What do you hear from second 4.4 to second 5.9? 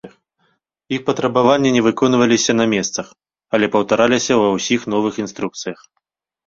ва ўсіх новых інструкцыях.